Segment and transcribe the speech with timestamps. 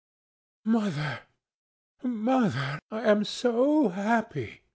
[0.65, 1.19] "Mother,
[2.01, 4.61] Mother, I am so happy!"